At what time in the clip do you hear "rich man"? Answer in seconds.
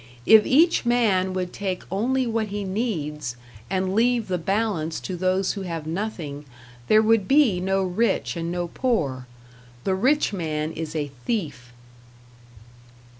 9.93-10.71